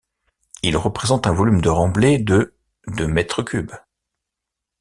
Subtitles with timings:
[0.63, 2.55] Il représente un volume de remblais de
[2.87, 3.73] de mètres cubes.